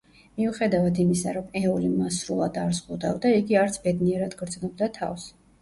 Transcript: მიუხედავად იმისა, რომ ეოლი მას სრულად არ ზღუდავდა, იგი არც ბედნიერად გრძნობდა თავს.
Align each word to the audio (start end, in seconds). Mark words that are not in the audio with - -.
მიუხედავად 0.39 1.01
იმისა, 1.03 1.33
რომ 1.35 1.51
ეოლი 1.59 1.91
მას 1.99 2.17
სრულად 2.23 2.57
არ 2.63 2.73
ზღუდავდა, 2.79 3.35
იგი 3.43 3.61
არც 3.67 3.79
ბედნიერად 3.87 4.35
გრძნობდა 4.43 4.93
თავს. 5.01 5.33